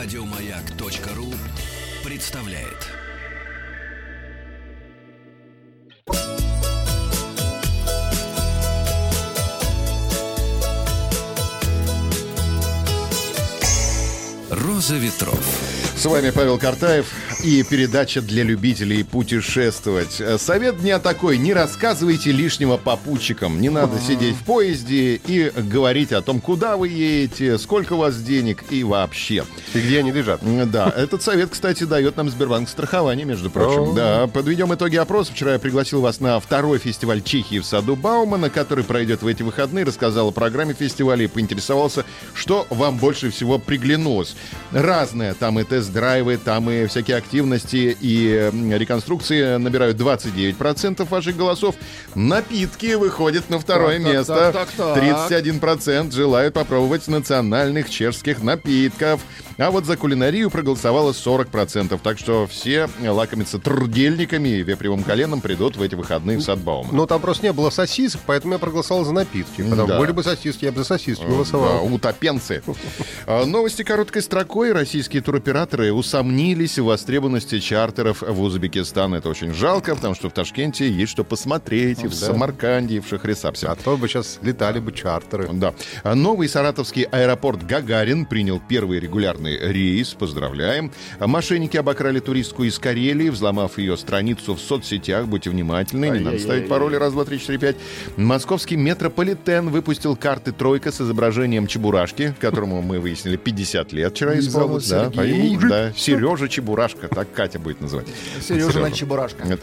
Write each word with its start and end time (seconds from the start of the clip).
Радиомаяк.ру 0.00 1.34
представляет. 2.08 2.86
Роза 14.50 14.94
ветров. 14.94 15.40
С 15.96 16.04
вами 16.06 16.30
Павел 16.30 16.60
Картаев 16.60 17.12
и 17.42 17.62
передача 17.62 18.20
для 18.20 18.42
любителей 18.42 19.04
путешествовать. 19.04 20.20
Совет 20.38 20.80
дня 20.80 20.98
такой, 20.98 21.38
не 21.38 21.52
рассказывайте 21.52 22.32
лишнего 22.32 22.76
попутчикам. 22.76 23.60
Не 23.60 23.68
надо 23.68 23.98
сидеть 24.00 24.34
в 24.34 24.44
поезде 24.44 25.20
и 25.26 25.52
говорить 25.56 26.12
о 26.12 26.20
том, 26.22 26.40
куда 26.40 26.76
вы 26.76 26.88
едете, 26.88 27.58
сколько 27.58 27.92
у 27.92 27.98
вас 27.98 28.16
денег 28.16 28.64
и 28.70 28.82
вообще. 28.82 29.44
И 29.74 29.78
где 29.80 30.00
они 30.00 30.10
лежат. 30.10 30.40
Да, 30.70 30.92
этот 30.96 31.22
совет, 31.22 31.50
кстати, 31.50 31.84
дает 31.84 32.16
нам 32.16 32.28
Сбербанк 32.28 32.68
страхование, 32.68 33.24
между 33.24 33.50
прочим. 33.50 33.94
Да, 33.94 34.26
подведем 34.26 34.74
итоги 34.74 34.96
опроса. 34.96 35.32
Вчера 35.32 35.52
я 35.52 35.58
пригласил 35.58 36.00
вас 36.00 36.20
на 36.20 36.40
второй 36.40 36.78
фестиваль 36.78 37.22
Чехии 37.22 37.60
в 37.60 37.64
саду 37.64 37.94
Баумана, 37.94 38.50
который 38.50 38.84
пройдет 38.84 39.22
в 39.22 39.26
эти 39.26 39.42
выходные. 39.42 39.84
Рассказал 39.84 40.28
о 40.28 40.32
программе 40.32 40.74
фестиваля 40.74 41.24
и 41.24 41.28
поинтересовался, 41.28 42.04
что 42.34 42.66
вам 42.70 42.98
больше 42.98 43.30
всего 43.30 43.58
приглянулось. 43.58 44.34
Разное. 44.72 45.34
Там 45.34 45.60
и 45.60 45.64
тест-драйвы, 45.64 46.36
там 46.36 46.70
и 46.70 46.86
всякие 46.86 47.16
активности 47.28 47.94
и 48.00 48.50
реконструкции 48.72 49.58
набирают 49.58 49.98
29% 49.98 51.06
ваших 51.08 51.36
голосов. 51.36 51.74
Напитки 52.14 52.94
выходят 52.94 53.50
на 53.50 53.58
второе 53.58 53.98
Так, 53.98 54.12
место. 54.12 54.50
так, 54.52 54.68
так. 54.70 54.96
31% 54.96 56.10
желают 56.10 56.54
попробовать 56.54 57.06
национальных 57.06 57.90
чешских 57.90 58.42
напитков. 58.42 59.20
А 59.58 59.70
вот 59.72 59.86
за 59.86 59.96
кулинарию 59.96 60.50
проголосовало 60.50 61.10
40%. 61.12 61.98
Так 62.02 62.18
что 62.18 62.46
все 62.46 62.88
лакомятся 63.04 63.58
трудельниками 63.58 64.48
и 64.50 64.62
вепревым 64.62 65.02
коленом 65.02 65.40
придут 65.40 65.76
в 65.76 65.82
эти 65.82 65.96
выходные 65.96 66.38
в 66.38 66.42
Садбаума. 66.42 66.88
Но 66.92 67.06
там 67.06 67.20
просто 67.20 67.46
не 67.46 67.52
было 67.52 67.70
сосисок, 67.70 68.20
поэтому 68.24 68.52
я 68.52 68.58
проголосовал 68.60 69.04
за 69.04 69.12
напитки. 69.12 69.62
Потому 69.62 69.88
Да. 69.88 69.98
были 69.98 70.12
бы 70.12 70.22
сосиски, 70.22 70.64
я 70.64 70.70
бы 70.70 70.78
за 70.78 70.84
сосиски 70.84 71.22
Да, 71.22 71.28
голосовал. 71.28 71.92
утопенцы. 71.92 72.62
А, 73.26 73.44
Новости 73.46 73.82
короткой 73.82 74.22
строкой. 74.22 74.72
Российские 74.72 75.22
туроператоры 75.22 75.92
усомнились 75.92 76.78
в 76.78 76.84
востребованности 76.84 77.58
чартеров 77.58 78.22
в 78.22 78.40
Узбекистан. 78.40 79.14
Это 79.14 79.28
очень 79.28 79.52
жалко, 79.52 79.96
потому 79.96 80.14
что 80.14 80.30
в 80.30 80.32
Ташкенте 80.32 80.88
есть 80.88 81.10
что 81.10 81.24
посмотреть. 81.24 82.04
и 82.04 82.06
в 82.06 82.10
Да. 82.10 82.26
Самарканде, 82.26 82.96
и 82.96 83.00
в 83.00 83.08
Шахрисарсе. 83.08 83.66
А 83.66 83.74
то 83.74 83.96
бы 83.96 84.06
сейчас 84.08 84.38
летали 84.42 84.78
бы 84.78 84.92
чартеры. 84.92 85.48
Да. 85.52 85.74
Новый 86.04 86.48
саратовский 86.48 87.02
аэропорт 87.02 87.66
Гагарин 87.66 88.24
принял 88.24 88.60
первый 88.68 89.00
регулярный 89.00 89.47
рейс. 89.56 90.14
Поздравляем. 90.14 90.92
Мошенники 91.20 91.76
обокрали 91.76 92.20
туристку 92.20 92.64
из 92.64 92.78
Карелии, 92.78 93.28
взломав 93.30 93.78
ее 93.78 93.96
страницу 93.96 94.54
в 94.54 94.60
соцсетях. 94.60 95.26
Будьте 95.26 95.50
внимательны, 95.50 96.10
не 96.10 96.20
надо 96.20 96.38
ставить 96.38 96.68
пароли 96.68 96.96
раз, 96.96 97.12
два, 97.12 97.24
три, 97.24 97.38
четыре, 97.40 97.58
пять. 97.58 97.76
Московский 98.16 98.76
метрополитен 98.76 99.70
выпустил 99.70 100.16
карты 100.16 100.52
«Тройка» 100.52 100.92
с 100.92 101.00
изображением 101.00 101.66
Чебурашки, 101.66 102.34
которому 102.40 102.82
мы 102.82 103.00
выяснили 103.00 103.36
50 103.36 103.92
лет 103.92 104.12
вчера 104.14 104.38
исполнилось. 104.38 104.88
Да, 104.88 105.10
да, 105.10 105.92
Сережа 105.92 106.48
Чебурашка, 106.48 107.08
так 107.08 107.32
Катя 107.32 107.58
будет 107.58 107.80
называть. 107.80 108.06
Сережа 108.40 108.80
на 108.80 108.90
Чебурашка. 108.90 109.44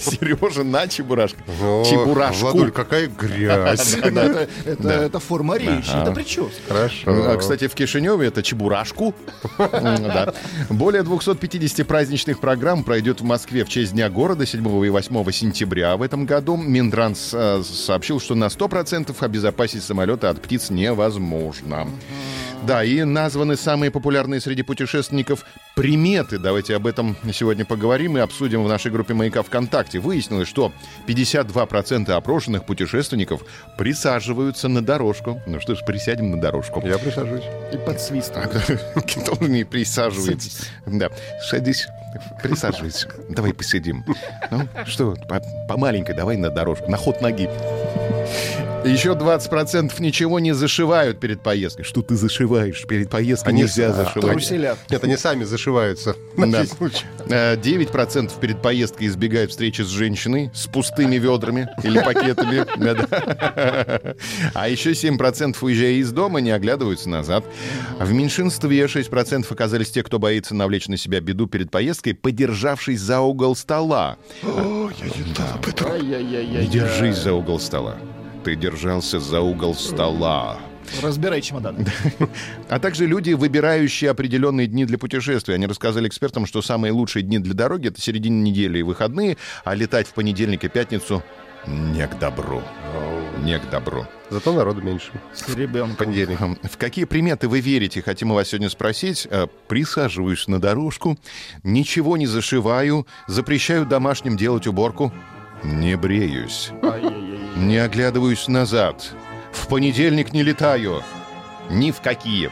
Сережа 0.00 0.62
на 0.64 0.86
Чебурашка. 0.88 1.38
Чебурашку. 1.84 2.40
Владуль, 2.42 2.70
какая 2.70 3.06
грязь. 3.08 3.96
Это 3.96 5.18
форма 5.18 5.56
речи, 5.56 5.90
это 5.90 6.12
прическа. 6.12 6.50
Хорошо. 6.68 7.00
А, 7.06 7.36
Кстати, 7.36 7.68
в 7.68 7.74
Кишиневе 7.74 8.26
это 8.28 8.42
чебурашку. 8.42 9.14
Более 10.70 11.02
250 11.02 11.86
праздничных 11.86 12.40
программ 12.40 12.84
пройдет 12.84 13.20
в 13.20 13.24
Москве 13.24 13.64
в 13.64 13.68
честь 13.68 13.92
Дня 13.92 14.10
города 14.10 14.46
7 14.46 14.84
и 14.84 14.88
8 14.88 15.30
сентября 15.32 15.96
в 15.96 16.02
этом 16.02 16.26
году. 16.26 16.56
Минтранс 16.56 17.30
э, 17.32 17.62
сообщил, 17.62 18.20
что 18.20 18.34
на 18.34 18.46
100% 18.46 19.14
обезопасить 19.20 19.82
самолеты 19.82 20.26
от 20.26 20.40
птиц 20.40 20.70
невозможно. 20.70 21.88
Да, 22.66 22.82
и 22.82 23.02
названы 23.04 23.56
самые 23.56 23.90
популярные 23.90 24.40
среди 24.40 24.62
путешественников 24.62 25.44
приметы. 25.74 26.38
Давайте 26.38 26.74
об 26.76 26.86
этом 26.86 27.14
сегодня 27.32 27.66
поговорим 27.66 28.16
и 28.16 28.20
обсудим 28.20 28.64
в 28.64 28.68
нашей 28.68 28.90
группе 28.90 29.12
«Маяка 29.12 29.42
ВКонтакте». 29.42 29.98
Выяснилось, 29.98 30.48
что 30.48 30.72
52% 31.06 32.10
опрошенных 32.10 32.64
путешественников 32.64 33.42
присаживаются 33.76 34.68
на 34.68 34.82
дорожку. 34.82 35.42
Ну 35.46 35.60
что 35.60 35.74
ж, 35.74 35.80
присядем 35.86 36.30
на 36.30 36.40
дорожку. 36.40 36.80
Я 36.86 36.98
присаживаюсь. 36.98 37.44
И 37.72 37.76
под 37.76 38.00
свист. 38.00 38.32
Тоже 39.26 39.50
не 39.50 39.64
присаживается. 39.64 40.50
Садись. 40.50 40.70
Да, 40.86 41.10
садись, 41.42 41.88
присаживайся. 42.42 43.08
Давай 43.28 43.52
посидим. 43.52 44.04
Ну, 44.50 44.66
что, 44.86 45.16
по, 45.28 45.42
по 45.68 45.76
маленькой 45.76 46.16
давай 46.16 46.38
на 46.38 46.48
дорожку, 46.48 46.90
на 46.90 46.96
ход 46.96 47.20
ноги. 47.20 47.48
Еще 48.84 49.12
20% 49.12 49.92
ничего 50.00 50.40
не 50.40 50.52
зашивают 50.54 51.20
перед 51.20 51.40
поездкой. 51.40 51.84
Что 51.84 52.02
ты 52.02 52.16
зашиваешь? 52.16 52.84
Перед 52.86 53.10
поездкой 53.10 53.52
Они 53.52 53.62
нельзя 53.62 53.92
с- 53.92 53.96
зашивать. 53.96 54.32
Труселя. 54.32 54.76
Нет, 54.90 55.04
они 55.04 55.16
сами 55.16 55.44
зашиваются. 55.44 56.16
Да. 56.36 56.64
всякий 56.64 56.76
случай. 56.76 57.04
Э, 57.30 57.56
9% 57.56 58.30
перед 58.40 58.60
поездкой 58.60 59.06
избегают 59.06 59.50
встречи 59.52 59.82
с 59.82 59.88
женщиной 59.88 60.50
с 60.52 60.66
пустыми 60.66 61.16
ведрами 61.16 61.68
или 61.82 62.00
пакетами. 62.00 62.64
А 64.54 64.68
еще 64.68 64.92
7% 64.92 65.56
уезжая 65.62 65.92
из 65.92 66.12
дома, 66.12 66.40
не 66.40 66.50
оглядываются 66.50 67.08
назад. 67.08 67.44
В 67.98 68.12
меньшинстве 68.12 68.84
6% 68.84 69.46
оказались 69.50 69.90
те, 69.90 70.02
кто 70.02 70.18
боится 70.18 70.54
навлечь 70.54 70.88
на 70.88 70.96
себя 70.96 71.20
беду 71.20 71.46
перед 71.46 71.70
поездкой, 71.70 72.14
подержавшись 72.14 73.00
за 73.00 73.20
угол 73.20 73.56
стола. 73.56 74.16
Ай-яй-яй-яй. 74.42 76.62
Не 76.62 76.66
держись 76.66 77.16
за 77.16 77.32
угол 77.32 77.58
стола. 77.60 77.96
Ты 78.44 78.56
держался 78.56 79.20
за 79.20 79.40
угол 79.40 79.74
стола. 79.74 80.58
Разбирай 81.02 81.40
чемодан. 81.40 81.86
А 82.68 82.78
также 82.78 83.06
люди, 83.06 83.32
выбирающие 83.32 84.10
определенные 84.10 84.66
дни 84.66 84.84
для 84.84 84.98
путешествия. 84.98 85.54
Они 85.54 85.66
рассказали 85.66 86.08
экспертам, 86.08 86.44
что 86.44 86.60
самые 86.60 86.92
лучшие 86.92 87.22
дни 87.22 87.38
для 87.38 87.54
дороги— 87.54 87.88
это 87.88 88.00
середина 88.00 88.42
недели 88.42 88.78
и 88.78 88.82
выходные, 88.82 89.38
а 89.64 89.74
летать 89.74 90.06
в 90.06 90.12
понедельник 90.12 90.64
и 90.64 90.68
пятницу 90.68 91.22
не 91.66 92.06
к 92.06 92.18
добру. 92.18 92.62
Не 93.42 93.58
к 93.58 93.70
добру. 93.70 94.06
Зато 94.30 94.52
народу 94.52 94.82
меньше. 94.82 95.10
С 95.32 95.48
ребенком. 95.54 95.96
Понедельник. 95.96 96.38
В 96.62 96.76
какие 96.76 97.04
приметы 97.04 97.48
вы 97.48 97.60
верите? 97.60 98.02
Хотим 98.02 98.30
у 98.30 98.34
вас 98.34 98.48
сегодня 98.48 98.68
спросить. 98.68 99.26
Э, 99.30 99.46
Присаживаюсь 99.68 100.48
на 100.48 100.60
дорожку, 100.60 101.18
ничего 101.62 102.16
не 102.16 102.26
зашиваю, 102.26 103.06
запрещаю 103.26 103.86
домашним 103.86 104.36
делать 104.36 104.66
уборку, 104.66 105.12
не 105.62 105.96
бреюсь, 105.96 106.70
Ай-яй-яй. 106.82 107.23
Не 107.56 107.78
оглядываюсь 107.78 108.48
назад, 108.48 109.12
в 109.52 109.68
понедельник 109.68 110.32
не 110.32 110.42
летаю, 110.42 111.02
ни 111.70 111.90
в 111.90 112.00
какие. 112.00 112.50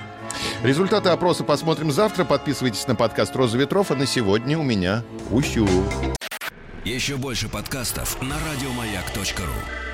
Результаты 0.62 1.10
опроса 1.10 1.44
посмотрим 1.44 1.90
завтра. 1.90 2.24
Подписывайтесь 2.24 2.86
на 2.86 2.94
подкаст 2.94 3.34
«Роза 3.36 3.58
ветров», 3.58 3.90
а 3.90 3.94
на 3.94 4.06
сегодня 4.06 4.58
у 4.58 4.62
меня 4.62 5.02
усю. 5.30 5.68
Еще 6.84 7.16
больше 7.16 7.48
подкастов 7.48 8.20
на 8.22 8.36
радиомаяк.ру. 8.36 9.91